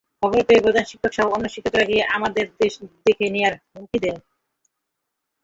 খবর 0.19 0.41
পেয়ে 0.47 0.63
প্রধান 0.65 0.85
শিক্ষকসহ 0.85 1.25
অন্য 1.35 1.45
শিক্ষকেরা 1.49 1.85
গিয়ে 1.85 2.03
আমাদের 2.17 2.45
দেখে 3.05 3.25
নেওয়ার 3.33 3.53
হুমকি 3.71 3.97
দেন। 4.03 4.17